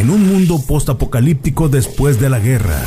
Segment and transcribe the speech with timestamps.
[0.00, 2.80] En un mundo postapocalíptico después de la guerra,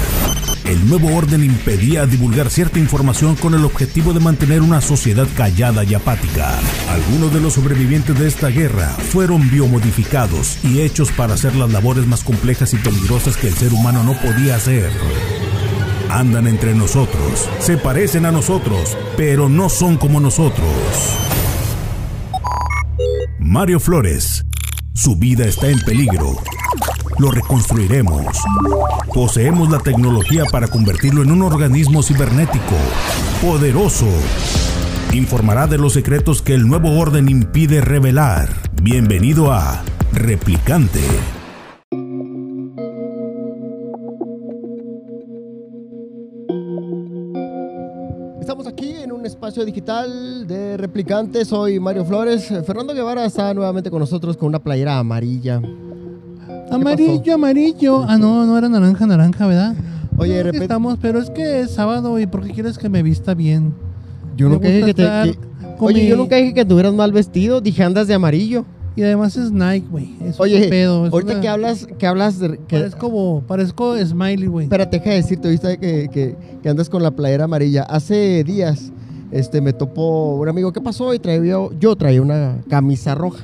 [0.65, 5.83] el nuevo orden impedía divulgar cierta información con el objetivo de mantener una sociedad callada
[5.83, 6.57] y apática.
[6.89, 12.07] Algunos de los sobrevivientes de esta guerra fueron biomodificados y hechos para hacer las labores
[12.07, 14.91] más complejas y peligrosas que el ser humano no podía hacer.
[16.09, 20.68] Andan entre nosotros, se parecen a nosotros, pero no son como nosotros.
[23.38, 24.43] Mario Flores,
[24.95, 26.41] su vida está en peligro.
[27.20, 28.25] Lo reconstruiremos.
[29.14, 32.75] Poseemos la tecnología para convertirlo en un organismo cibernético,
[33.41, 34.07] poderoso.
[35.13, 38.49] Informará de los secretos que el nuevo orden impide revelar.
[38.81, 41.02] Bienvenido a Replicante.
[48.39, 51.47] Estamos aquí en un espacio digital de replicantes.
[51.47, 52.47] Soy Mario Flores.
[52.66, 55.61] Fernando Guevara está nuevamente con nosotros con una playera amarilla.
[56.73, 58.05] Amarillo, amarillo.
[58.07, 59.75] Ah, no, no era naranja, naranja, ¿verdad?
[60.17, 60.66] Oye, de Aquí repente.
[60.66, 63.73] estamos, pero es que es sábado y ¿por qué quieres que me vista bien?
[64.38, 65.03] Yo nunca dije que te.
[65.03, 65.38] que-
[65.80, 67.61] Oye, mi- yo nunca dije que estuvieras mal vestido.
[67.61, 68.65] Dije andas de amarillo.
[68.95, 70.15] Y además es Nike, güey.
[70.23, 71.07] Es Oye, pedo.
[71.07, 72.59] es ahorita una- que hablas, que hablas de.
[72.67, 74.65] Que, Parezco, parezco Smiley, güey.
[74.65, 77.83] espérate, deja de decirte, viste que, que, que andas con la playera amarilla.
[77.83, 78.91] Hace días
[79.31, 80.71] este, me topó un amigo.
[80.71, 81.11] ¿Qué pasó?
[81.15, 83.43] Y traía, yo traía una camisa roja.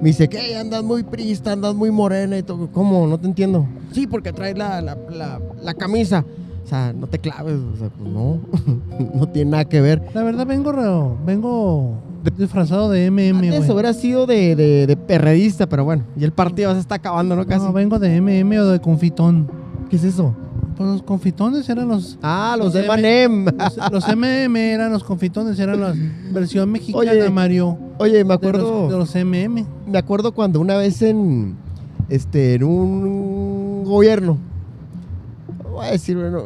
[0.00, 0.56] Me dice, ¿qué?
[0.56, 2.68] Andas muy prista, andas muy morena y todo.
[2.70, 3.06] ¿Cómo?
[3.06, 3.66] No te entiendo.
[3.92, 6.24] Sí, porque traes la, la, la, la camisa.
[6.64, 7.56] O sea, no te claves.
[7.74, 8.38] O sea, pues no.
[9.14, 10.02] no tiene nada que ver.
[10.14, 11.94] La verdad vengo, re- vengo
[12.36, 13.70] disfrazado de MM, güey.
[13.70, 16.04] hubiera sido de, de, de perredista, pero bueno.
[16.16, 17.46] Y el partido se está acabando, ¿no?
[17.46, 17.64] Casi.
[17.64, 19.50] No, vengo de MM o de confitón.
[19.88, 20.34] ¿Qué es eso?
[20.78, 22.18] Pues los confitones eran los...
[22.22, 23.44] Ah, los, Los de M- Manem.
[23.46, 25.92] Los, los MM eran los confitones, eran la
[26.32, 27.76] versión mexicana, Oye, Mario.
[27.98, 28.88] Oye, me De acuerdo.
[28.88, 29.66] los, de los MM.
[29.90, 31.56] me acuerdo cuando una vez en
[32.08, 34.38] este en un gobierno
[35.72, 36.42] voy a decir bueno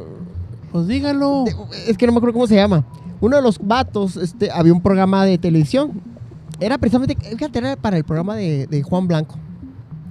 [0.72, 1.44] Pues dígalo.
[1.44, 2.84] de- es que no me acuerdo cómo se llama
[3.20, 5.92] uno de los vatos este había un programa de televisión
[6.58, 9.36] era precisamente fíjate era para el programa de, de Juan Blanco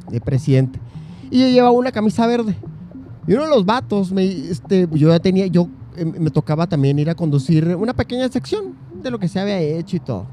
[0.10, 0.80] de presidente
[1.30, 2.56] y yo llevaba una camisa verde
[3.32, 7.00] y uno de los vatos me este yo ya tenía yo eh, me tocaba también
[7.00, 10.26] ir a conducir una pequeña sección de lo que se había hecho y todo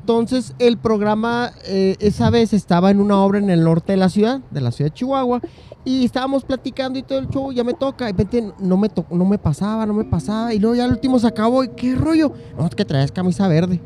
[0.00, 4.08] entonces el programa eh, esa vez estaba en una obra en el norte de la
[4.08, 5.40] ciudad, de la ciudad de Chihuahua,
[5.84, 9.06] y estábamos platicando y todo el show, ya me toca, y repente no me, to-
[9.10, 11.94] no me pasaba, no me pasaba, y luego ya al último se acabó, y qué
[11.94, 13.78] rollo, no, es que traes camisa verde,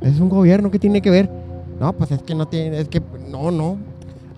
[0.00, 1.30] es un gobierno, ¿qué tiene que ver?
[1.78, 3.00] No, pues es que no tiene, es que,
[3.30, 3.76] no, no.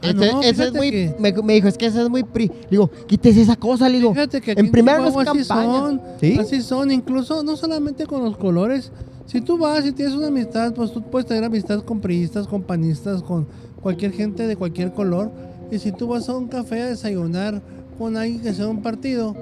[0.02, 2.22] Ah, Ese- no, ese es muy, que- me, me dijo, es que ese es muy
[2.22, 2.48] pri.
[2.48, 4.12] Le digo, quítese esa cosa, le digo.
[4.12, 6.36] Fíjate que aquí en primera no así son, ¿Sí?
[6.38, 8.92] así son, incluso no solamente con los colores.
[9.26, 12.62] Si tú vas y tienes una amistad, pues tú puedes tener amistad con priistas, con
[12.62, 13.46] panistas, con
[13.82, 15.30] cualquier gente de cualquier color.
[15.70, 17.60] Y si tú vas a un café a desayunar
[17.98, 19.34] con alguien que sea un partido,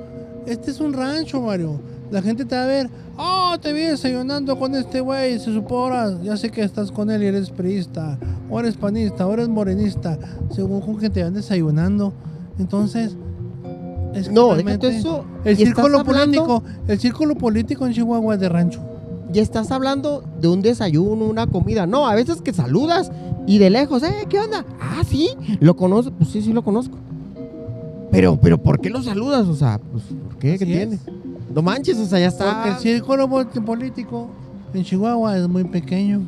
[0.46, 1.80] este es un rancho, Mario.
[2.10, 5.78] La gente te va a ver, oh, te vi desayunando con este güey, se supo
[5.78, 8.18] ahora, ya sé que estás con él y eres priista,
[8.50, 10.18] o eres panista, o eres morenista,
[10.50, 12.12] según con que te van desayunando.
[12.58, 13.16] Entonces,
[14.14, 15.24] es que No, eso.
[15.44, 18.80] el círculo hablando- político, el círculo político en Chihuahua es de rancho.
[19.32, 21.86] Y estás hablando de un desayuno, una comida.
[21.86, 23.10] No, a veces que saludas
[23.48, 24.26] y de lejos, ¿eh?
[24.28, 24.64] ¿Qué onda?
[24.80, 25.30] Ah, sí.
[25.58, 26.12] ¿Lo conozco?
[26.12, 26.96] Pues sí, sí lo conozco.
[28.12, 29.48] Pero, pero, ¿por qué lo saludas?
[29.48, 30.56] O sea, pues, ¿por qué?
[30.56, 30.98] ¿Qué tiene?
[31.54, 32.78] No manches, o sea, ya Porque el está.
[32.80, 34.28] círculo po- político
[34.72, 36.22] en Chihuahua es muy pequeño.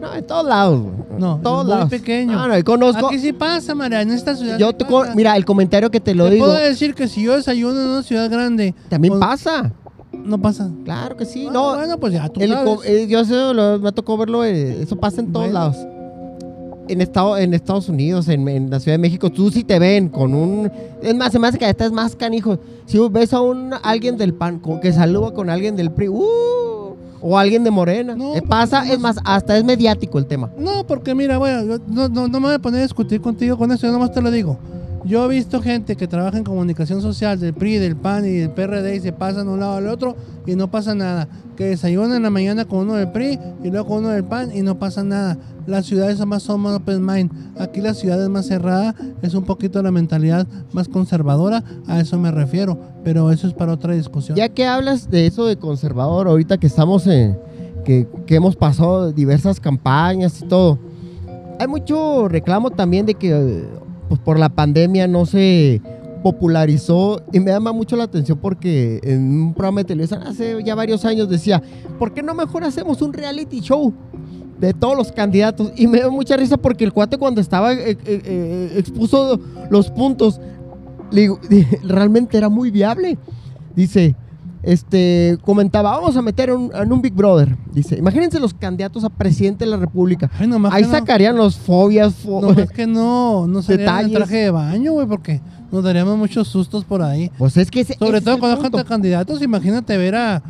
[0.00, 0.94] No, en todos lados, güey.
[1.20, 1.90] No, todos muy lados.
[1.90, 2.32] pequeño.
[2.32, 3.06] No, no, y conozco.
[3.08, 4.58] Aquí sí pasa, María, en esta ciudad.
[4.58, 5.14] Yo sí te pasa.
[5.14, 7.86] mira, el comentario que te lo Te digo, puedo decir que si yo desayuno en
[7.88, 9.72] una ciudad grande, también pues, pasa.
[10.12, 10.70] no pasa.
[10.84, 11.46] Claro que sí.
[11.48, 12.78] Ah, no, bueno, pues ya tú el sabes.
[12.84, 15.58] eh, yo sé, lo- me tocó verlo, eh, eso pasa en todos Bueno.
[15.58, 15.76] lados.
[16.90, 20.08] En, estado, en Estados Unidos, en, en la Ciudad de México, tú sí te ven
[20.08, 20.70] con un...
[21.02, 22.58] Es más, se me hace que estás más canijo.
[22.86, 26.96] Si ves a un alguien del PAN con, que saluda con alguien del PRI, ¡uh!
[27.22, 28.14] o alguien de Morena.
[28.16, 30.50] No, Eh, pasa, no es más, hasta es mediático el tema.
[30.58, 33.70] No, porque mira, bueno, no, no, no me voy a poner a discutir contigo con
[33.70, 34.58] esto, yo nomás te lo digo.
[35.04, 38.50] Yo he visto gente que trabaja en comunicación social del PRI, del PAN y del
[38.50, 40.14] PRD y se pasan de un lado al otro
[40.46, 41.26] y no pasa nada.
[41.56, 44.54] Que desayunan en la mañana con uno del PRI y luego con uno del PAN
[44.54, 45.38] y no pasa nada.
[45.66, 47.30] Las ciudades más son más open mind.
[47.58, 52.18] Aquí la ciudad es más cerrada, es un poquito la mentalidad más conservadora, a eso
[52.18, 52.78] me refiero.
[53.02, 54.36] Pero eso es para otra discusión.
[54.36, 57.38] Ya que hablas de eso de conservador, ahorita que estamos en...
[57.84, 60.78] Que, que hemos pasado diversas campañas y todo.
[61.58, 63.64] Hay mucho reclamo también de que eh,
[64.10, 65.80] pues, por la pandemia no se
[66.24, 70.74] popularizó y me llama mucho la atención porque en un programa de televisión hace ya
[70.74, 71.62] varios años decía,
[71.96, 73.94] ¿por qué no mejor hacemos un reality show?
[74.58, 75.72] de todos los candidatos.
[75.76, 79.40] Y me dio mucha risa porque el cuate cuando estaba eh, eh, eh, expuso
[79.70, 80.38] los puntos,
[81.10, 81.40] le digo,
[81.84, 83.16] realmente era muy viable.
[83.74, 84.16] Dice,
[84.62, 87.56] este, comentaba, vamos a meter un- en un Big Brother.
[87.72, 90.30] Dice, imagínense los candidatos a presidente de la República.
[90.38, 94.12] Ay, nomás Ahí que no- sacarían los fobias, fo- Nomás que no, no en Detalles.
[94.12, 95.40] traje de baño, güey, porque
[95.72, 97.30] nos daríamos muchos sustos por ahí.
[97.38, 100.42] Pues es que ese- Sobre ese todo es el cuando cantan candidatos, imagínate ver a,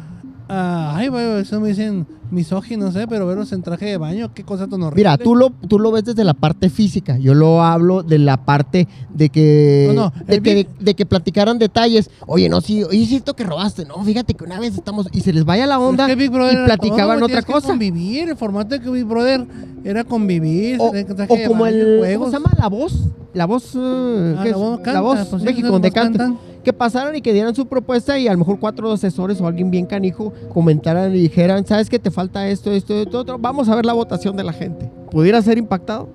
[0.50, 4.32] a- ay, güey, eso me dicen misógino, no sé, pero verlos en traje de baño,
[4.32, 5.00] qué cosa tan horrible.
[5.00, 7.19] Mira, tú lo, tú lo ves desde la parte física.
[7.19, 11.58] Yo lo hablo de la parte de que, No, no, de, que de que platicaran
[11.58, 12.08] detalles.
[12.26, 13.85] Oye, no, sí, oye, es cierto que robaste.
[13.85, 15.08] No, fíjate que una vez estamos.
[15.12, 17.44] Y se les vaya la onda es que Big Brother y era platicaban otra tienes
[17.47, 17.67] que cosa.
[17.69, 19.44] convivir, el formato de que Big Brother
[19.82, 21.85] era convivir, O, traje o de como baño, el.
[21.87, 22.31] ¿Cómo juegos.
[22.31, 22.52] se llama?
[22.58, 22.93] La voz.
[23.35, 23.75] La voz.
[23.75, 26.38] eh, Ah, ¿qué la voz canta, La voz México, donde cantan.
[26.65, 29.71] Que pasaran y que dieran su propuesta y a lo mejor cuatro asesores o alguien
[29.71, 33.39] bien canijo comentaran y dijeran, ¿sabes qué te falta esto, esto, esto, otro?
[33.39, 34.91] Vamos a ver la votación de la gente.
[35.11, 36.09] ¿Pudiera ser impactado?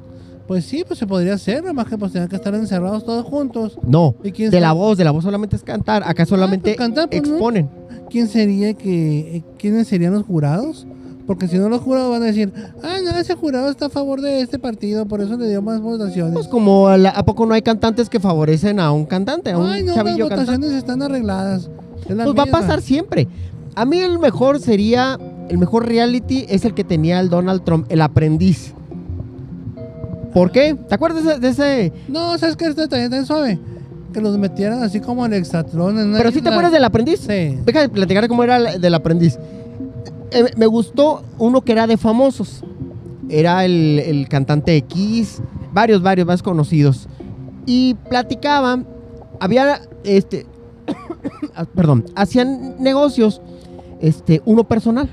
[0.48, 3.26] Pues sí, pues se podría hacer, nada más que pues tenían que estar encerrados todos
[3.26, 3.80] juntos.
[3.84, 4.14] No.
[4.24, 6.04] ¿Y quién De la voz, de la voz solamente es cantar.
[6.06, 7.70] Acá solamente pues cantar, pues, exponen.
[8.12, 10.86] ¿Quién sería que, eh, quiénes serían los jurados?
[11.28, 14.22] Porque si no los jurados van a decir, ah, no, ese jurado está a favor
[14.22, 16.34] de este partido, por eso le dio más votaciones.
[16.34, 19.58] Pues como a, la- ¿a poco no hay cantantes que favorecen a un cantante, a
[19.58, 20.24] un Ay, no, las cantante?
[20.24, 21.70] votaciones están arregladas.
[22.08, 23.28] Es la Pues va a pasar siempre.
[23.74, 25.18] A mí el mejor sería,
[25.50, 28.74] el mejor reality es el que tenía el Donald Trump, el aprendiz.
[30.34, 30.76] ¿Por qué?
[30.88, 31.64] ¿Te acuerdas de ese?
[31.64, 32.66] de No, ¿sabes qué?
[32.68, 33.58] Este también está suave.
[34.14, 37.22] Que los metieran así como el exatlón en Pero sí te acuerdas del aprendiz.
[37.22, 37.58] Sí.
[37.66, 39.38] Déjame platicar cómo era el del aprendiz.
[40.36, 42.62] Eh, me gustó uno que era de famosos.
[43.30, 45.42] Era el, el cantante Kiss,
[45.74, 47.08] varios, varios más conocidos.
[47.66, 48.86] Y platicaban,
[49.40, 50.46] había, este,
[51.56, 53.42] ah, perdón, hacían negocios,
[54.02, 55.10] este, uno personal.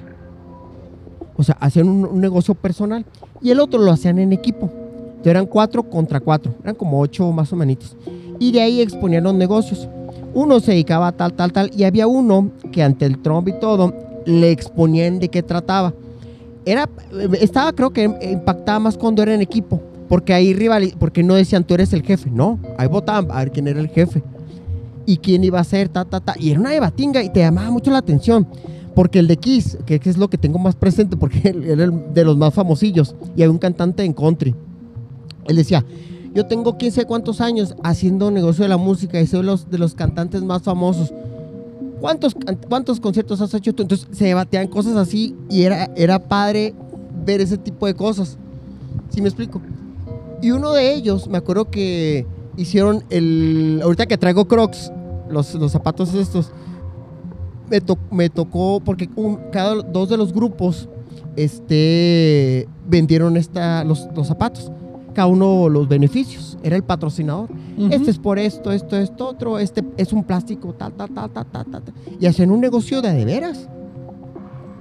[1.37, 3.07] O sea, hacían un, un negocio personal
[3.41, 4.71] y el otro lo hacían en equipo.
[4.73, 7.97] Entonces, eran cuatro contra cuatro, eran como ocho más o menos.
[8.41, 9.89] Y de ahí exponían los negocios.
[10.35, 13.61] Uno se dedicaba a tal, tal, tal, y había uno que ante el Trump y
[13.61, 13.95] todo,
[14.27, 15.95] le exponían de qué trataba.
[16.65, 16.89] Era,
[17.41, 21.65] estaba, creo que impactaba más cuando era en equipo, porque ahí rival, porque no decían
[21.65, 24.23] tú eres el jefe, no, ahí votaban a ver quién era el jefe
[25.05, 27.41] y quién iba a ser, ta, ta, ta, y era una de batinga y te
[27.41, 28.47] llamaba mucho la atención,
[28.95, 32.25] porque el de Kiss, que es lo que tengo más presente, porque era el de
[32.25, 34.55] los más famosillos, y había un cantante en country,
[35.47, 35.85] él decía,
[36.35, 39.95] yo tengo 15 cuántos años haciendo negocio de la música y soy los, de los
[39.95, 41.13] cantantes más famosos.
[42.03, 42.37] ¿Cuántos,
[42.69, 43.83] ¿Cuántos conciertos has hecho tú?
[43.83, 46.75] Entonces se debatían cosas así y era, era padre
[47.25, 48.37] ver ese tipo de cosas.
[49.09, 49.63] ¿Sí me explico?
[50.43, 52.27] Y uno de ellos, me acuerdo que
[52.57, 53.81] hicieron el...
[53.85, 54.91] Ahorita que traigo Crocs,
[55.31, 56.51] los, los zapatos estos,
[57.71, 60.89] me, to- me tocó porque un- cada dos de los grupos
[61.37, 64.73] este, vendieron esta, los, los zapatos.
[65.15, 66.59] Cada uno los beneficios.
[66.63, 67.49] Era el patrocinador.
[67.91, 69.59] Este es por esto, esto, esto, otro.
[69.59, 71.83] Este es un plástico, tal, tal, tal, tal, tal, tal.
[72.21, 73.69] Y hacían un negocio de de veras.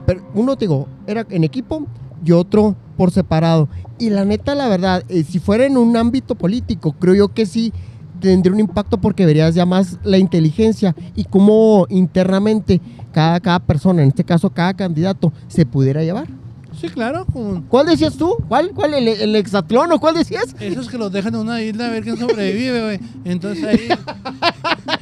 [0.05, 1.85] Pero uno, te digo, era en equipo
[2.23, 3.67] y otro por separado.
[3.97, 7.45] Y la neta, la verdad, eh, si fuera en un ámbito político, creo yo que
[7.45, 7.73] sí
[8.19, 12.79] tendría un impacto porque verías ya más la inteligencia y cómo internamente
[13.11, 16.40] cada, cada persona, en este caso cada candidato, se pudiera llevar.
[16.81, 18.35] Sí, claro, con ¿Cuál decías tú?
[18.47, 18.71] ¿Cuál?
[18.73, 18.95] ¿Cuál?
[18.95, 20.55] ¿El, el hexatlón o cuál decías?
[20.59, 22.99] esos que los dejan en una isla a ver quién sobrevive, güey.
[23.23, 23.87] Entonces ahí,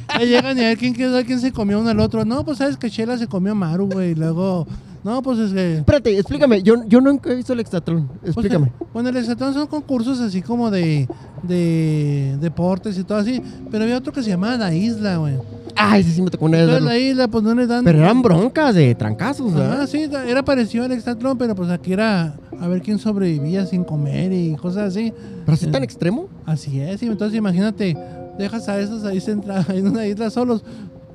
[0.10, 2.26] ahí llegan y a ver quién quedó, quién se comió uno al otro.
[2.26, 4.12] No, pues sabes que Chela se comió a Maru, güey.
[4.12, 4.68] Y luego,
[5.06, 5.78] no, pues es que.
[5.78, 6.62] Espérate, explícame.
[6.64, 8.08] Yo, yo nunca he visto el hexatlón.
[8.08, 8.72] pues, Explícame.
[8.94, 11.08] bueno, el exatlón son concursos así como de,
[11.44, 13.42] de deportes y todo así.
[13.72, 15.36] Pero había otro que se llamaba La Isla, güey.
[15.82, 17.86] Ay, sí, sí me tocó una vez la isla, pues no le dan.
[17.86, 19.74] Pero eran broncas de trancazos, ¿verdad?
[19.74, 23.84] Ajá, sí, era parecido al exatlón, pero pues aquí era a ver quién sobrevivía sin
[23.86, 25.14] comer y cosas así.
[25.46, 26.28] Pero así tan extremo.
[26.46, 27.96] Así es, y entonces imagínate,
[28.38, 30.64] dejas a esos ahí centrados en una isla solos.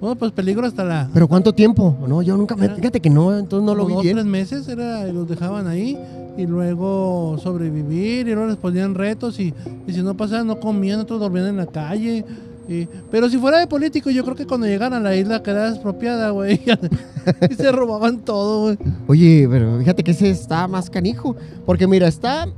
[0.00, 1.09] Bueno, pues peligro hasta la.
[1.12, 1.97] ¿Pero cuánto tiempo?
[2.09, 2.64] No, yo nunca me...
[2.66, 4.16] Era- Fíjate que no, entonces no lo vi dos, bien.
[4.16, 5.99] tres meses era, los dejaban ahí
[6.37, 9.54] y luego sobrevivir y luego les ponían retos y,
[9.87, 12.25] y si no pasaban no comían, otros dormían en la calle.
[12.68, 15.68] Y- pero si fuera de político, yo creo que cuando llegaran a la isla quedaba
[15.68, 16.61] expropiada, güey.
[17.50, 18.78] y se robaban todo, güey.
[19.06, 21.37] Oye, pero fíjate que ese está más canijo.
[21.66, 22.49] Porque mira, está...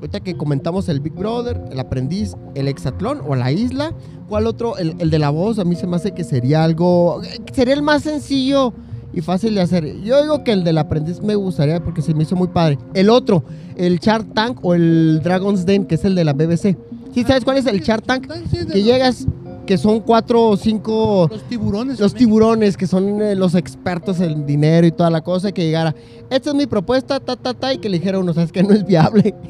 [0.00, 3.92] Ahorita que comentamos el Big Brother, el aprendiz, el hexatlón o la isla.
[4.28, 4.78] ¿Cuál otro?
[4.78, 5.58] El, el de la voz.
[5.58, 7.20] A mí se me hace que sería algo...
[7.52, 8.72] Sería el más sencillo
[9.12, 10.00] y fácil de hacer.
[10.02, 12.78] Yo digo que el del aprendiz me gustaría porque se me hizo muy padre.
[12.94, 13.42] El otro,
[13.76, 16.76] el Shark Tank o el Dragon's Den, que es el de la BBC.
[17.12, 18.28] ¿Sí sabes cuál es el Shark Tank?
[18.72, 19.26] Que llegas
[19.68, 22.00] que son cuatro o cinco Los tiburones.
[22.00, 25.94] los tiburones que son eh, los expertos en dinero y toda la cosa, que llegara,
[26.30, 28.72] esta es mi propuesta, ta, ta, ta, y que le dijera uno, sabes que no
[28.72, 29.34] es viable.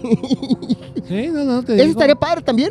[1.08, 1.92] Sí, no, no, te Eso digo.
[1.92, 2.70] estaría padre también.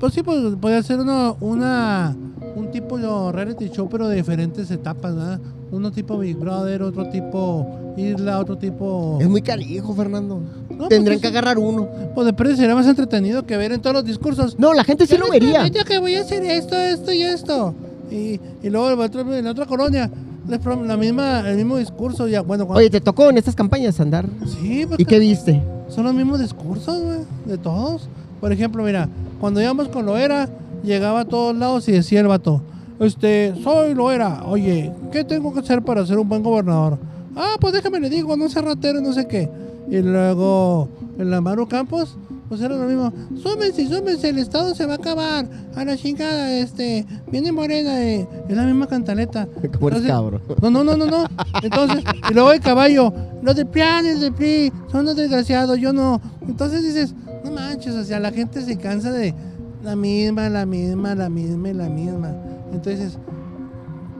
[0.00, 2.14] Pues sí, pues podría ser una, una,
[2.56, 5.40] un tipo de reality show, pero de diferentes etapas, ¿verdad?
[5.70, 9.18] Uno tipo Big Brother, otro tipo Isla, otro tipo...
[9.20, 10.40] Es muy canijo, Fernando.
[10.70, 11.88] No, pues Tendrían sí, que agarrar uno.
[12.14, 14.58] Pues de precio sería más entretenido que ver en todos los discursos.
[14.58, 15.54] No, la gente sí Yo lo vería.
[15.60, 17.74] prometo que voy a hacer esto, esto y esto.
[18.10, 20.10] Y, y luego el otro- en la otra colonia,
[20.48, 22.28] la misma, el mismo discurso.
[22.28, 24.26] Ya, bueno, cuando- Oye, ¿te tocó en estas campañas andar?
[24.46, 25.62] sí, pues ¿Y qué viste?
[25.88, 28.08] son los mismos discursos, güey, de todos.
[28.40, 29.08] Por ejemplo, mira,
[29.40, 30.48] cuando íbamos con Loera,
[30.82, 32.62] llegaba a todos lados y decía el vato,
[33.00, 36.98] este, soy Loera, oye, ¿qué tengo que hacer para ser un buen gobernador?
[37.36, 39.48] Ah, pues déjame le digo, no sé ratero, no sé qué.
[39.90, 40.88] Y luego,
[41.18, 42.16] en la Maru Campos,
[42.48, 46.52] pues era lo mismo, súmense, súmense, el estado se va a acabar, a la chingada,
[46.54, 48.28] este, viene Morena, eh".
[48.48, 49.46] es la misma cantaleta.
[49.72, 50.42] Como Entonces, cabrón.
[50.60, 51.26] no, no, no, no, no.
[51.62, 55.92] Entonces, y luego el caballo, los del PRIAN, el del PRI, son los desgraciados, yo
[55.92, 56.20] no.
[56.46, 59.34] Entonces dices, no manches, o sea, la gente se cansa de
[59.82, 62.32] la misma, la misma, la misma y la misma.
[62.72, 63.18] Entonces,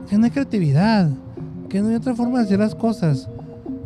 [0.09, 1.09] que no hay creatividad,
[1.69, 3.27] que no hay otra forma de hacer las cosas.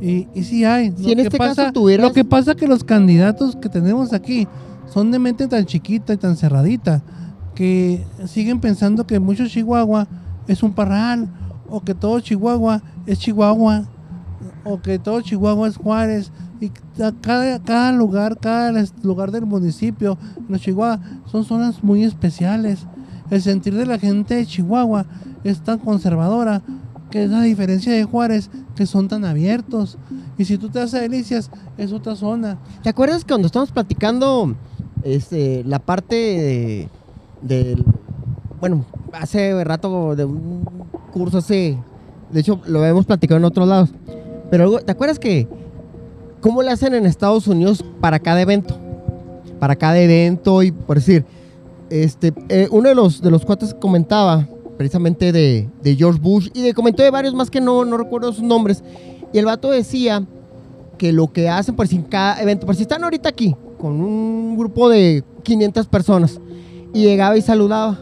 [0.02, 0.94] Y, y sí hay.
[0.98, 4.14] Si en que este caso pasa, tuvieras- Lo que pasa que los candidatos que tenemos
[4.14, 4.48] aquí
[4.88, 7.02] son de mente tan chiquita y tan cerradita
[7.56, 10.08] que siguen pensando que mucho Chihuahua
[10.48, 11.28] es un parral
[11.70, 13.84] o que todo Chihuahua es Chihuahua
[14.64, 18.72] o que todo Chihuahua es Juárez y ca- cada, cada lugar, cada
[19.04, 22.86] lugar del municipio, los Chihuahua, son zonas muy especiales.
[23.30, 25.06] El sentir de la gente de Chihuahua
[25.44, 26.62] es tan conservadora
[27.10, 29.98] que es la diferencia de Juárez, que son tan abiertos.
[30.38, 32.58] Y si tú te a Delicias, es otra zona.
[32.84, 34.56] ¿Te acuerdas cuando estábamos platicando
[35.04, 36.90] este, la parte de,
[37.42, 37.84] del-
[38.60, 40.64] Bueno, hace rato de un
[41.12, 41.78] curso hace...
[42.32, 43.90] De hecho, lo hemos platicado en otros lados.
[44.52, 45.48] Pero ¿te acuerdas que...
[46.42, 48.78] ¿Cómo le hacen en Estados Unidos para cada evento?
[49.60, 51.26] Para cada evento y por decir...
[51.90, 54.48] Este, eh, uno de los, de los cuates comentaba
[54.80, 58.32] precisamente de, de George Bush y de comentó de varios más que no, no recuerdo
[58.32, 58.82] sus nombres.
[59.34, 60.26] Y el vato decía
[60.98, 64.00] que lo que hacen por si en cada evento, por si están ahorita aquí con
[64.00, 66.40] un grupo de 500 personas
[66.94, 68.00] y llegaba y saludaba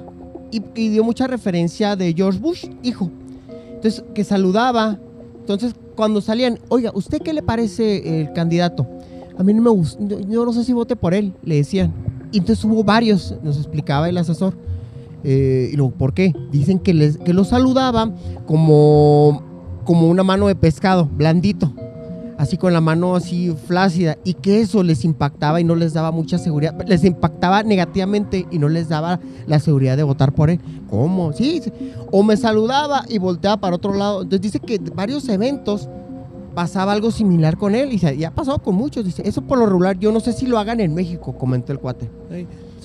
[0.52, 3.10] y, y dio mucha referencia de George Bush, hijo.
[3.74, 5.00] Entonces, que saludaba.
[5.40, 8.86] Entonces, cuando salían, oiga, ¿usted qué le parece el candidato?
[9.36, 11.92] A mí no me gusta, yo, yo no sé si vote por él, le decían.
[12.32, 14.54] Y entonces hubo varios, nos explicaba el asesor.
[15.24, 16.34] Eh, ¿por qué?
[16.52, 18.14] Dicen que, les, que lo saludaba
[18.46, 19.44] como,
[19.84, 21.74] como una mano de pescado, blandito
[22.38, 26.12] así con la mano así flácida y que eso les impactaba y no les daba
[26.12, 30.60] mucha seguridad, les impactaba negativamente y no les daba la seguridad de votar por él.
[30.90, 31.34] ¿Cómo?
[31.34, 31.62] Sí,
[32.12, 34.22] o me saludaba y volteaba para otro lado.
[34.22, 35.90] Entonces dice que varios eventos
[36.54, 39.04] pasaba algo similar con él y ya pasado con muchos.
[39.04, 41.80] Dice, eso por lo regular yo no sé si lo hagan en México, comentó el
[41.80, 42.10] cuate.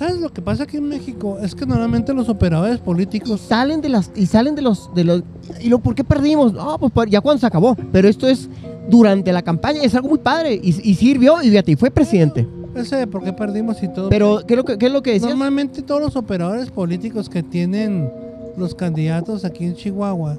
[0.03, 1.39] ¿Sabes lo que pasa aquí en México?
[1.41, 5.05] Es que normalmente los operadores Y políticos salen de las y salen de los de
[5.05, 5.23] los
[5.61, 6.53] y lo por qué perdimos.
[6.53, 8.49] No, pues por- ya cuando se acabó, pero esto es
[8.91, 12.49] durante la campaña, es algo muy padre y, y sirvió y fíjate, y fue presidente.
[12.75, 14.09] Ese de por qué perdimos y todo.
[14.09, 15.31] Pero ¿qué es lo que, qué es lo que decías?
[15.31, 18.11] Normalmente todos los operadores políticos que tienen
[18.57, 20.37] los candidatos aquí en Chihuahua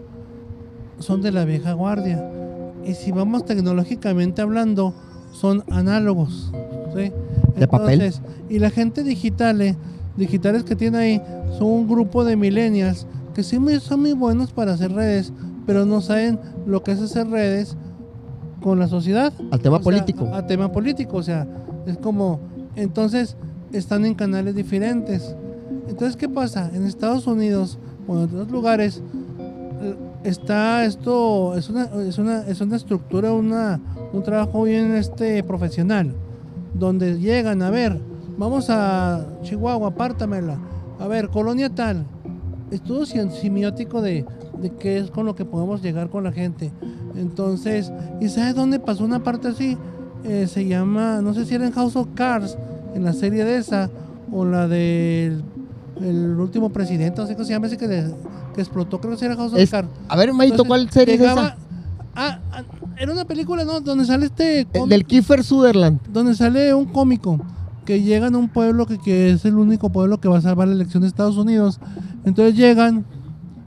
[1.00, 2.22] son de la vieja guardia.
[2.86, 4.94] Y si vamos tecnológicamente hablando,
[5.32, 6.52] son análogos.
[6.96, 7.12] ¿Sí?
[7.58, 8.02] De papel.
[8.02, 9.76] Entonces, Y la gente digitales,
[10.18, 11.22] digitales que tiene ahí,
[11.58, 15.34] son un grupo de millennials que sí son muy buenos para hacer redes,
[15.66, 17.76] pero no saben lo que es hacer redes
[18.62, 20.26] con la sociedad Al tema o sea, político.
[20.26, 21.48] a, a tema político, o sea,
[21.86, 22.40] es como,
[22.76, 23.36] entonces
[23.72, 25.36] están en canales diferentes.
[25.88, 26.70] Entonces, ¿qué pasa?
[26.74, 29.02] En Estados Unidos o en otros lugares
[29.82, 33.82] eh, está esto, es una, es una, es una estructura, una,
[34.14, 36.14] un trabajo bien este, profesional,
[36.74, 38.00] donde llegan a ver,
[38.38, 40.58] vamos a Chihuahua, apártamela,
[41.00, 42.06] a ver, colonia tal,
[42.72, 44.26] estudio semiótico de,
[44.62, 46.72] de qué es con lo que podemos llegar con la gente.
[47.16, 49.78] Entonces, ¿y sabes dónde pasó una parte así?
[50.24, 52.58] Eh, se llama, no sé si era en House of Cards,
[52.96, 53.90] en la serie de esa,
[54.32, 55.44] o la del
[56.02, 59.36] el último presidente, no sé cómo se llama ese que, que explotó, creo que era
[59.36, 59.90] House of Es- Cards.
[60.08, 61.56] a ver, Entonces, ¿cuál serie es esa?
[62.98, 63.82] Era una película, ¿no?
[63.82, 64.62] Donde sale este...
[64.62, 66.00] El cómic- del Kiefer Sutherland.
[66.12, 67.40] donde sale un cómico
[67.86, 70.68] que llegan a un pueblo que, que es el único pueblo que va a salvar
[70.68, 71.80] la elección de Estados Unidos.
[72.24, 73.06] Entonces llegan,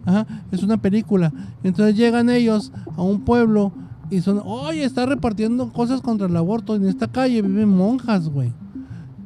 [0.06, 1.32] ajá, es una película.
[1.62, 3.72] Entonces llegan ellos a un pueblo
[4.10, 6.76] y son, oye, está repartiendo cosas contra el aborto.
[6.76, 8.52] En esta calle viven monjas, güey.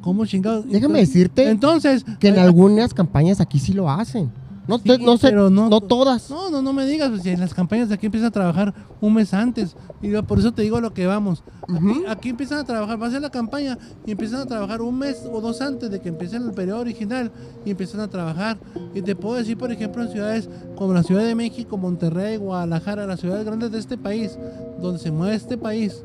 [0.01, 0.65] ¿Cómo chingados?
[0.65, 2.05] Déjame Entonces- decirte Entonces.
[2.19, 4.31] que en eh, algunas campañas aquí sí lo hacen.
[4.71, 6.29] No, Sí, te- no sé, pero no- no, todas.
[6.29, 8.73] No, no, no me digas, pues, si en las campañas de aquí empiezan a trabajar
[9.01, 9.75] un mes antes.
[10.01, 11.43] Y por eso te digo lo que vamos.
[11.63, 14.97] Aquí, aquí empiezan a trabajar, va a ser la campaña y empiezan a trabajar un
[14.97, 17.31] mes o dos antes de que empiece el periodo original
[17.65, 18.57] y empiezan a trabajar.
[18.95, 23.05] Y te puedo decir, por ejemplo, en ciudades como la Ciudad de México, Monterrey, Guadalajara,
[23.05, 24.37] las ciudades grandes de este país,
[24.81, 26.03] donde se mueve este país,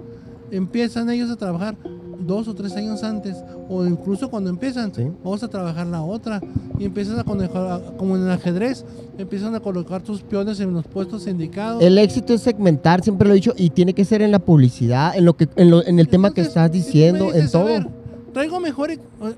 [0.51, 1.77] empiezan ellos a trabajar
[2.21, 3.37] dos o tres años antes,
[3.69, 5.05] o incluso cuando empiezan, Sí.
[5.25, 6.41] vamos a trabajar la otra,
[6.79, 8.85] y empiezas a conejar, como en el ajedrez,
[9.19, 11.83] empiezan a colocar tus peones en los puestos indicados.
[11.83, 15.17] El éxito es segmentar, siempre lo he dicho, y tiene que ser en la publicidad,
[15.17, 17.65] en lo que, en, lo- en el tema que estás diciendo, en dices, todo.
[17.65, 17.89] ver,
[18.33, 18.91] traigo mejor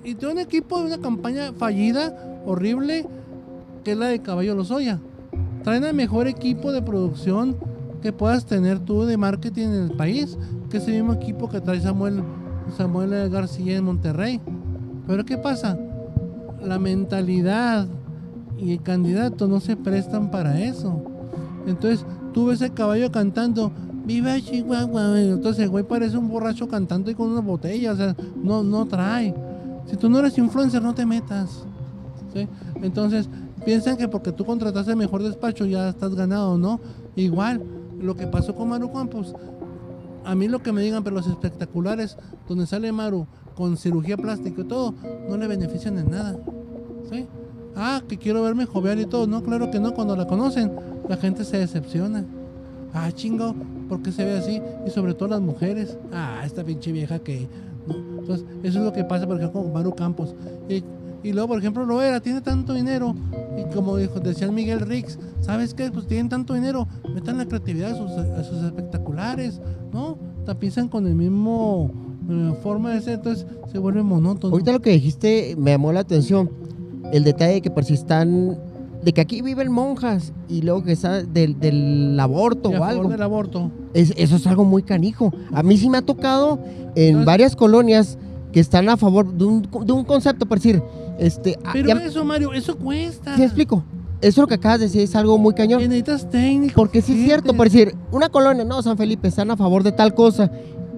[0.05, 3.07] y tengo un equipo de una campaña fallida, horrible,
[3.85, 4.99] que es la de Caballo Lozoya.
[5.63, 7.57] Traen el mejor equipo de producción
[8.03, 10.37] que puedas tener tú de marketing en el país,
[10.71, 12.23] que es el mismo equipo que trae Samuel,
[12.77, 14.41] Samuel García en Monterrey.
[15.07, 15.79] Pero ¿qué pasa?
[16.63, 17.87] La mentalidad
[18.59, 21.03] y el candidato no se prestan para eso.
[21.67, 23.73] Entonces, tú ves el caballo cantando,
[24.05, 25.31] viva Chihuahua, güey".
[25.31, 28.87] entonces el güey parece un borracho cantando y con una botella, o sea, no, no
[28.87, 29.35] trae.
[29.87, 31.65] Si tú no eres influencer, no te metas.
[32.83, 33.29] Entonces,
[33.65, 36.81] piensan que porque tú contrataste el mejor despacho ya estás ganado, ¿no?
[37.17, 37.63] Igual,
[38.01, 39.35] lo que pasó con Maru Campos,
[40.29, 44.61] a mí lo que me digan, pero los espectaculares, donde sale Maru con cirugía plástica
[44.61, 44.95] y todo,
[45.27, 46.39] no le benefician en nada.
[47.11, 47.27] ¿sí?
[47.75, 49.27] Ah, que quiero verme jovial y todo.
[49.27, 49.95] No, claro que no.
[49.95, 50.71] Cuando la conocen,
[51.09, 52.27] la gente se decepciona.
[52.93, 53.55] Ah, chingo,
[53.89, 54.61] ¿por qué se ve así?
[54.87, 55.97] Y sobre todo las mujeres.
[56.13, 57.49] Ah, esta pinche vieja que.
[57.89, 60.35] Entonces, eso es lo que pasa, por ejemplo, con Maru Campos.
[60.69, 63.15] Y, luego, por ejemplo, Loera tiene tanto dinero.
[63.57, 65.91] Y como dijo, decía el Miguel Rix, ¿sabes qué?
[65.91, 69.61] Pues tienen tanto dinero, metan la creatividad a sus espectaculares,
[69.93, 70.17] ¿no?
[70.45, 71.91] Tapizan con el mismo
[72.31, 74.53] eh, forma de ser, entonces se vuelve monótono.
[74.53, 76.51] Ahorita lo que dijiste me llamó la atención.
[77.13, 78.59] El detalle de que por si están.
[79.03, 83.09] De que aquí viven monjas y luego que está del, del aborto o favor algo.
[83.11, 83.71] del aborto.
[83.95, 85.33] Es- eso es algo muy canijo.
[85.53, 86.59] A mí sí me ha tocado
[86.97, 88.19] en Entonces- varias colonias
[88.53, 90.83] que están a favor de un, de un concepto, por decir,
[91.19, 93.35] este, ah, Pero ya- eso, Mario, eso cuesta.
[93.35, 93.85] ¿sí me explico?
[94.21, 95.81] Eso lo que acabas de decir es algo muy cañón.
[95.81, 96.75] Y necesitas técnicos.
[96.75, 99.93] Porque sí es cierto, por decir, una colonia, no, San Felipe, están a favor de
[99.93, 100.51] tal cosa,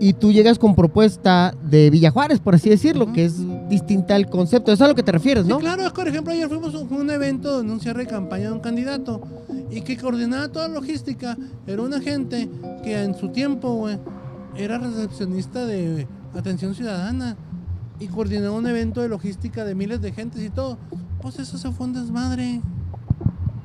[0.03, 3.35] y tú llegas con propuesta de Villa Juárez, por así decirlo, que es
[3.69, 4.73] distinta al concepto.
[4.73, 5.59] Eso es a lo que te refieres, Sí, ¿no?
[5.59, 8.09] claro, es que, por ejemplo, ayer fuimos a un, un evento donde un cierre de
[8.09, 9.21] campaña de un candidato
[9.71, 11.37] y que coordinaba toda la logística.
[11.67, 12.49] Era una gente
[12.83, 13.99] que en su tiempo, güey,
[14.57, 17.37] era recepcionista de atención ciudadana
[17.99, 20.79] y coordinaba un evento de logística de miles de gentes y todo.
[21.21, 22.63] Pues eso se fue un desmadre.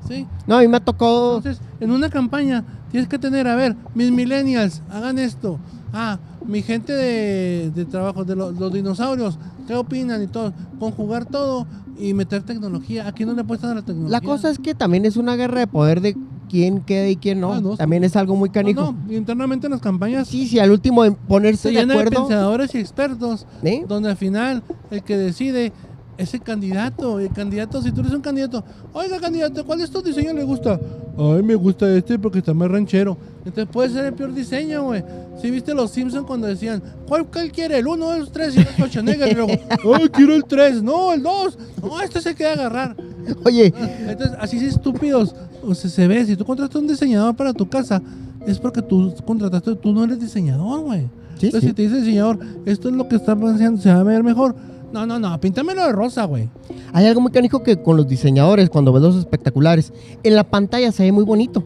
[0.07, 0.25] ¿Sí?
[0.47, 1.37] No, a mí me ha tocado.
[1.37, 5.57] Entonces, en una campaña tienes que tener, a ver, mis millennials, hagan esto.
[5.93, 9.37] Ah, mi gente de, de trabajo, de lo- los dinosaurios,
[9.67, 10.21] ¿qué opinan?
[10.21, 10.53] Y todo.
[10.79, 11.65] Conjugar todo
[11.97, 13.07] y meter tecnología.
[13.07, 14.11] Aquí no le apuestan a la tecnología.
[14.11, 16.15] La cosa es que también es una guerra de poder de
[16.49, 17.53] quién queda y quién no.
[17.53, 18.93] Ah, no, también es algo muy canijo.
[19.07, 21.99] no, internamente en las campañas Sí, sí, al último en ponerse se de llena de
[22.01, 22.27] acuerdo.
[22.27, 23.83] pensadores y expertos, ¿eh?
[23.87, 25.73] donde al final el que decide
[26.17, 27.19] es el candidato.
[27.19, 30.79] El candidato, si tú eres un candidato, oiga candidato, ¿cuál es tu diseño le gusta?
[31.17, 33.17] Ay, me gusta este porque está más ranchero.
[33.45, 35.03] Entonces puede ser el peor diseño, güey.
[35.41, 37.77] Si viste los Simpsons cuando decían, ¿cuál, cuál quiere?
[37.77, 39.31] ¿El 1, el 3 y el Schwarzenegger?
[39.31, 39.51] Y luego,
[39.95, 41.57] ay, quiero el 3, no, el 2.
[41.83, 42.95] No, este se queda agarrar.
[43.43, 43.73] Oye,
[44.07, 45.35] Entonces, así es estúpidos.
[45.63, 48.01] O sea, se ve, si tú contratas un diseñador para tu casa,
[48.45, 51.07] es porque tú contrataste, tú no eres diseñador, güey.
[51.39, 51.67] Sí, Entonces, sí.
[51.67, 54.55] si te dice diseñador, esto es lo que está pensando, se va a ver mejor.
[54.91, 56.49] No, no, no, píntamelo de rosa, güey.
[56.93, 59.91] hay algo muy canijo que con los diseñadores, cuando ves los espectaculares,
[60.23, 61.63] en la pantalla se ve muy bonito.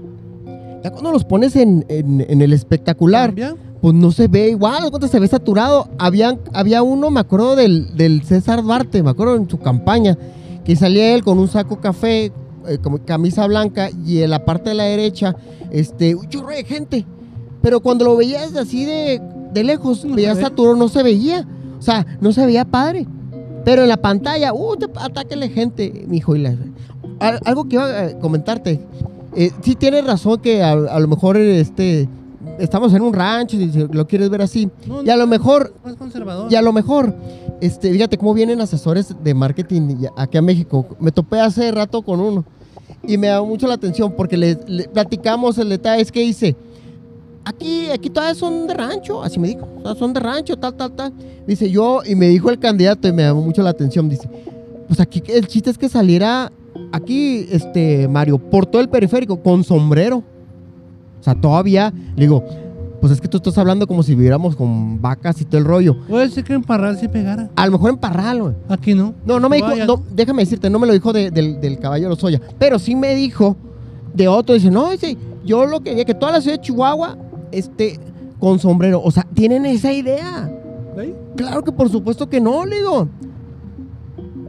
[0.83, 3.55] Ya cuando los pones en, en- en el espectacular, ¿Cambia?
[3.81, 5.89] pues no se ve igual, cuando se ve saturado.
[5.99, 10.17] Había, había uno, me acuerdo del, del César Duarte, me acuerdo en su campaña,
[10.63, 12.31] que salía él con un saco café,
[12.67, 15.35] eh, como camisa blanca, y en la parte de la derecha,
[15.71, 17.05] este, un chorro de gente.
[17.61, 19.21] Pero cuando lo veías así de,
[19.53, 20.43] de lejos, No veías ve.
[20.43, 21.45] saturado, no se veía.
[21.79, 23.07] O sea, no se veía padre.
[23.65, 26.35] Pero en la pantalla, uh, te, atáquenle gente, mijo.
[26.35, 26.55] Y la,
[27.19, 28.79] Al- algo que iba a comentarte.
[29.35, 32.07] Eh, sí tienes razón que a, a lo mejor este
[32.57, 34.69] estamos en un rancho, si lo quieres ver así.
[34.87, 36.51] No, Y a lo mejor, Más conservador.
[36.51, 37.13] y a lo mejor,
[37.61, 40.85] este, fíjate cómo vienen asesores de marketing aquí a México.
[40.99, 42.43] Me topé hace rato con uno
[43.03, 46.55] y me da mucho la atención porque le, le platicamos el detalle es que dice,
[47.45, 50.91] aquí, aquí todas son de rancho, así me dijo, todas son de rancho, tal, tal,
[50.91, 51.13] tal.
[51.47, 54.29] Dice yo, y me dijo el candidato y me llamó mucho la atención, dice,
[54.87, 56.51] pues aquí el chiste es que saliera
[56.91, 60.17] aquí, este, Mario, por todo el periférico, con sombrero.
[61.19, 62.43] O sea, todavía, le digo,
[63.01, 65.95] Pues es que tú estás hablando como si viviéramos con vacas y todo el rollo.
[66.09, 67.49] Puede ser que en Parral sí pegara.
[67.55, 68.55] A lo mejor en Parral, güey.
[68.67, 69.13] Aquí no.
[69.25, 72.03] No, no me dijo, no, déjame decirte, no me lo dijo de- del, del caballo
[72.03, 73.55] de Lozoya, pero sí me dijo
[74.13, 77.17] de otro, dice, no, dice, yo lo quería que toda la ciudad de Chihuahua
[77.51, 77.99] esté
[78.39, 79.01] con sombrero.
[79.03, 80.49] O sea, tienen esa idea.
[81.35, 83.07] Claro que por supuesto que no, le digo.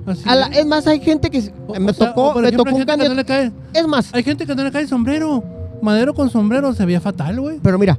[0.06, 0.66] Así A la- es.
[0.66, 2.74] más, hay gente que O- me o sea, tocó, o por me ejemplo, tocó hay
[2.74, 3.14] un gente que no candidato.
[3.14, 3.80] le cae.
[3.82, 5.44] Es más, Hay gente que no le cae sombrero.
[5.82, 7.58] Madero con sombrero se veía fatal, güey.
[7.62, 7.98] pero mira,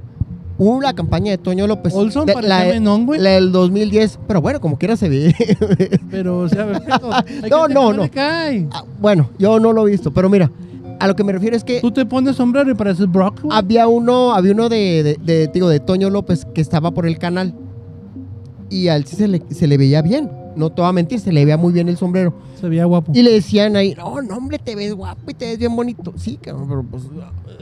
[0.58, 1.94] hubo la campaña de Toño López.
[1.96, 3.20] Olson de- parecía la, menón, güey.
[3.20, 5.36] la del 2010, pero bueno, como quiera se ve.
[6.12, 7.12] Pero, o sea, perfecto.
[7.14, 8.04] Hay No, gente no, no.
[8.04, 8.68] le cae.
[8.72, 10.52] Ah, bueno, yo no lo he visto, pero mira,
[11.02, 13.58] a lo que me refiero es que Tú te pones sombrero y pareces Brock, güey.
[13.58, 17.18] había uno, había uno de, de, de, digo, de Toño López que estaba por el
[17.18, 17.54] canal
[18.70, 20.30] y a él sí se le, se le veía bien.
[20.56, 22.34] No te voy a mentir, se le veía muy bien el sombrero.
[22.60, 23.12] Se veía guapo.
[23.16, 26.14] Y le decían ahí, no, no, hombre, te ves guapo y te ves bien bonito.
[26.18, 27.04] Sí, cabrón, pero pues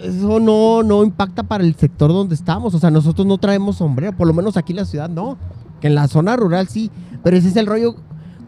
[0.04, 2.74] eso no, no impacta para el sector donde estamos.
[2.74, 5.38] O sea, nosotros no traemos sombrero, por lo menos aquí en la ciudad no.
[5.82, 6.90] Que en la zona rural sí.
[7.24, 7.96] Pero ese es el rollo,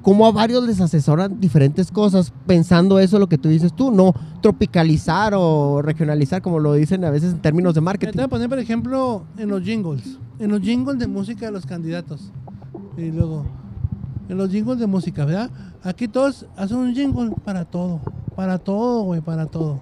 [0.01, 4.13] como a varios les asesoran diferentes cosas, pensando eso lo que tú dices tú, no
[4.41, 8.11] tropicalizar o regionalizar, como lo dicen a veces en términos de marketing.
[8.11, 10.17] te voy a poner, por ejemplo, en los jingles.
[10.39, 12.31] En los jingles de música de los candidatos.
[12.97, 13.45] Y luego,
[14.27, 15.51] en los jingles de música, ¿verdad?
[15.83, 18.01] Aquí todos hacen un jingle para todo.
[18.35, 19.81] Para todo, güey, para todo.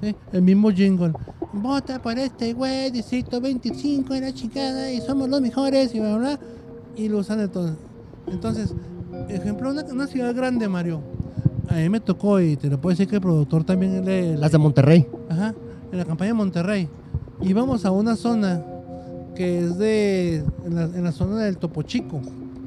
[0.00, 0.16] ¿Sí?
[0.32, 1.12] El mismo jingle.
[1.52, 6.16] Vota por este güey, distrito 25 de la chingada y somos los mejores y bla,
[6.16, 6.40] bla, bla.
[6.96, 7.76] Y lo usan todo.
[8.26, 8.74] Entonces,
[9.28, 11.00] ejemplo, una, una ciudad grande, Mario.
[11.68, 14.52] A mí me tocó y te lo puedo decir que el productor también le, Las
[14.52, 15.06] de Monterrey.
[15.28, 15.54] Ajá,
[15.90, 16.88] en la campaña de Monterrey.
[17.42, 18.62] Íbamos a una zona
[19.34, 20.44] que es de.
[20.64, 22.20] En la, en la zona del Topo Chico,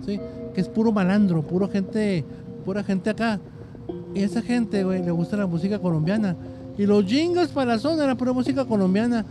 [0.06, 0.20] ¿sí?
[0.54, 2.26] Que es puro malandro, puro gente.
[2.66, 3.40] Pura gente acá.
[4.14, 6.36] Y esa gente, güey, le gusta la música colombiana.
[6.78, 9.26] Y los jingles para la zona era pura música colombiana.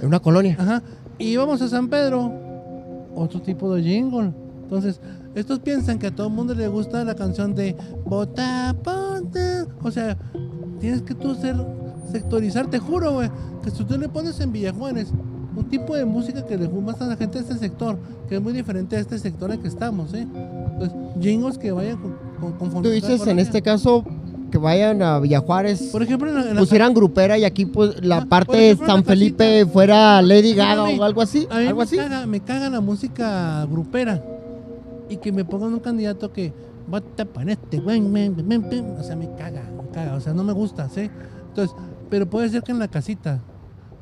[0.00, 0.56] En una colonia.
[0.58, 0.82] Ajá.
[1.18, 2.30] Y íbamos a San Pedro,
[3.14, 4.32] otro tipo de jingle.
[4.64, 5.00] Entonces,
[5.34, 9.64] estos piensan que a todo el mundo le gusta la canción de Bota, ponte.
[9.82, 10.16] O sea,
[10.80, 11.54] tienes que tú ser,
[12.10, 13.30] sectorizar, te juro, güey,
[13.62, 15.08] que si tú le pones en Villajuanes
[15.56, 17.96] un tipo de música que le gusta a la gente de este sector,
[18.28, 20.18] que es muy diferente a este sector en que estamos, ¿sí?
[20.72, 21.98] Entonces, jingles que vayan
[22.40, 24.04] con, con, Tú dices en este caso
[24.50, 28.04] que vayan a Villajuárez, Por ejemplo, en la, en la- pusieran grupera y aquí pues
[28.04, 31.78] la Ah, parte de San Felipe fuera Lady Gaga o algo así, A mí algo
[31.78, 31.96] me, así.
[31.96, 34.22] Caga, me caga la música grupera.
[35.14, 36.52] Y que me pongan un candidato que
[36.88, 38.96] vota para este güey, men, men, men".
[38.98, 40.16] O sea, me caga, me caga.
[40.16, 41.08] O sea, no me gusta, ¿sí?
[41.50, 41.76] Entonces,
[42.10, 43.40] pero puede ser que en la casita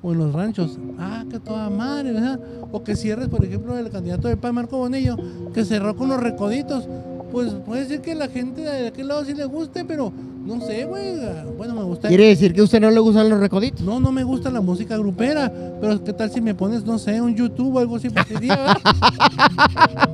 [0.02, 2.40] o en los ranchos, ah, que toda madre, ¿verdad?
[2.72, 5.18] O que cierres, por ejemplo, el candidato del PAN, Marco Bonillo,
[5.52, 6.88] que cerró con los recoditos.
[7.30, 10.84] Pues puede ser que la gente de aquel lado sí le guste, pero no sé,
[10.84, 11.14] güey.
[11.56, 12.08] Bueno, me gusta.
[12.08, 13.80] Quiere decir que a usted no le gustan los recoditos.
[13.80, 17.20] No, no me gusta la música grupera, pero ¿qué tal si me pones, no sé,
[17.20, 18.10] un YouTube o algo así?
[18.10, 18.76] Pues, sería.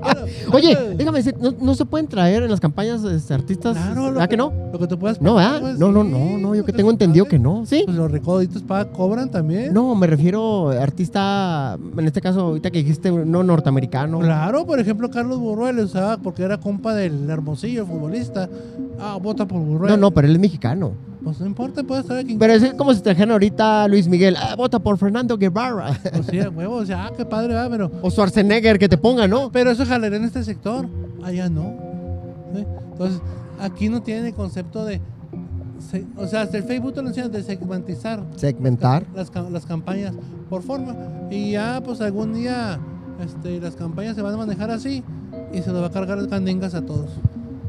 [0.03, 0.21] Bueno,
[0.53, 3.77] Oye, déjame decir, ¿no, no se pueden traer en las campañas este, artistas?
[3.77, 4.53] Claro, ¿Verdad lo que no?
[4.73, 5.61] Lo que tú puedas No, ¿verdad?
[5.61, 7.83] pues, No, no, sí, no, no, yo que tengo entendido que no, ¿sí?
[7.85, 9.73] Pues los recoditos pagan, cobran también.
[9.73, 14.21] No, me refiero a artista, en este caso, ahorita que dijiste, no norteamericano.
[14.21, 18.49] Claro, por ejemplo, Carlos Burruel usaba porque era compa del Hermosillo, el futbolista.
[19.01, 19.91] Ah, vota por Burruel.
[19.93, 20.95] No, no, pero él es mexicano.
[21.23, 22.37] Pues no importa, puede estar aquí.
[22.37, 25.97] Pero es como si trajeran ahorita a Luis Miguel, ah, vota por Fernando Guevara.
[26.13, 27.89] Pues sí, a huevo, o sea, ah, qué padre, va, pero.
[28.03, 29.53] o Schwarzenegger, que te ponga, ¿no?
[29.53, 30.89] Pero eso jalaría en este sector.
[31.23, 31.73] Allá no.
[32.55, 32.65] ¿sí?
[32.93, 33.21] Entonces,
[33.61, 35.01] aquí no tiene el concepto de.
[35.91, 39.05] se- o sea, hasta el Facebook te lo enseñan de segmentizar Segmentar.
[39.15, 40.15] las, ca- las campañas
[40.51, 40.97] por forma.
[41.31, 42.79] Y ya, pues algún día
[43.25, 45.05] este, las campañas se van a manejar así
[45.53, 47.11] y se nos va a cargar las candingas a todos.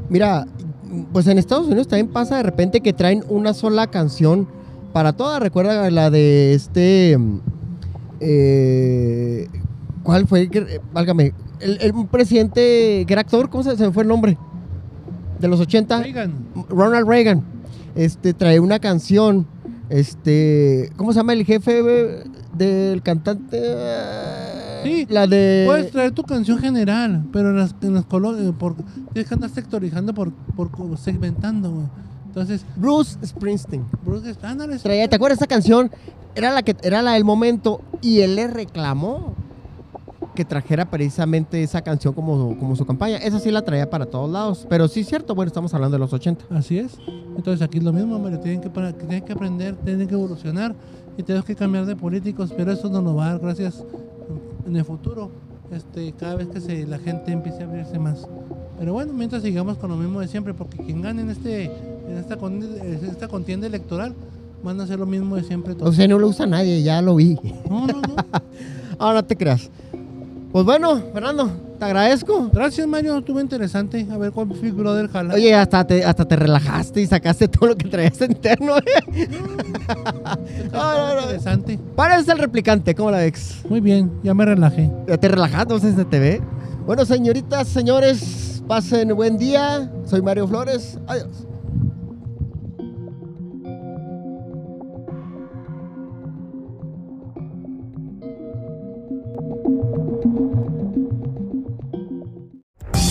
[0.08, 0.46] Mira,
[1.12, 4.48] pues en Estados Unidos también pasa de repente que traen una sola canción
[4.92, 5.38] para toda.
[5.38, 7.16] Recuerda la de este.
[7.18, 7.40] mm,
[8.20, 9.48] eh,
[10.02, 10.48] ¿Cuál fue?
[10.52, 11.32] Eh, Válgame.
[11.60, 14.36] El, el- un presidente que era actor, ¿cómo se, se me fue el nombre?
[15.38, 15.98] De los 80.
[16.00, 16.32] Oigan,
[16.68, 17.42] Ronald Reagan.
[17.94, 19.46] Este trae una canción.
[19.88, 20.90] Este.
[20.96, 22.24] ¿Cómo se llama el jefe eh,
[22.56, 23.60] del cantante?
[24.82, 25.64] Sí, La de.
[25.66, 28.74] puedes traer tu canción general, pero en las, en las colonias, por,
[29.12, 30.32] tienes que andar sectorizando por,
[30.98, 31.86] segmentando, güey.
[32.26, 33.84] Entonces, Bruce Springsteen.
[34.04, 35.90] Bruce, ándale, Traía, ¿te acuerdas esa canción?
[36.36, 39.34] Era la que era la del momento y él le reclamó
[40.36, 43.16] que trajera precisamente esa canción como, como su campaña.
[43.16, 44.64] Esa sí la traía para todos lados.
[44.70, 46.44] Pero sí es cierto, bueno, estamos hablando de los 80.
[46.56, 46.98] Así es.
[47.36, 48.38] Entonces aquí es lo mismo, Mario.
[48.38, 50.74] Tienen que, para- tienen que aprender, tienen que evolucionar
[51.18, 53.82] y tenemos que cambiar de políticos, pero eso no nos va a dar gracias
[54.66, 55.30] en el futuro.
[55.72, 58.26] Este, cada vez que se, la gente empiece a abrirse más.
[58.78, 61.66] Pero bueno, mientras sigamos con lo mismo de siempre, porque quien gane en este,
[62.08, 64.14] en esta, en esta contienda electoral
[64.62, 65.74] van a hacer lo mismo de siempre.
[65.74, 65.96] O todos.
[65.96, 67.38] sea, no lo usa nadie, ya lo vi.
[67.68, 68.16] No, no, no.
[68.98, 69.70] Ahora no te creas.
[70.50, 72.50] Pues bueno, Fernando, te agradezco.
[72.52, 73.18] Gracias, Mario.
[73.18, 74.06] Estuvo interesante.
[74.12, 75.34] A ver cuál Big Brother jala.
[75.34, 78.76] Oye, hasta te, hasta te relajaste y sacaste todo lo que traías interno.
[78.76, 79.28] ¿eh?
[80.72, 81.22] No, no, no.
[81.22, 81.78] interesante.
[81.96, 83.62] Parece el replicante, ¿cómo la ves?
[83.68, 84.90] Muy bien, ya me relajé.
[85.08, 86.40] Ya te relajaste, si se te ve.
[86.86, 89.90] Bueno, señoritas, señores, pasen buen día.
[90.04, 90.98] Soy Mario Flores.
[91.06, 91.49] Adiós.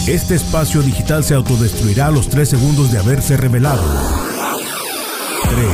[0.10, 3.84] Este espacio digital se autodestruirá a los 3 segundos de haberse revelado.
[5.44, 5.68] 3,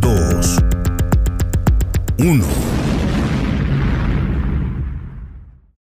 [0.00, 0.56] 2,
[2.18, 2.59] 1.